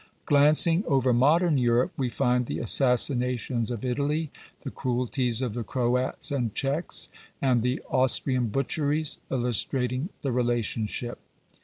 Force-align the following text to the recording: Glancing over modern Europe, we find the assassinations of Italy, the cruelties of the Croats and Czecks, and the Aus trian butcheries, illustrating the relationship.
Glancing 0.25 0.83
over 0.87 1.13
modern 1.13 1.59
Europe, 1.59 1.91
we 1.95 2.09
find 2.09 2.47
the 2.47 2.57
assassinations 2.57 3.69
of 3.69 3.85
Italy, 3.85 4.31
the 4.61 4.71
cruelties 4.71 5.43
of 5.43 5.53
the 5.53 5.63
Croats 5.63 6.31
and 6.31 6.55
Czecks, 6.55 7.09
and 7.39 7.61
the 7.61 7.83
Aus 7.87 8.19
trian 8.19 8.51
butcheries, 8.51 9.19
illustrating 9.29 10.09
the 10.23 10.31
relationship. 10.31 11.19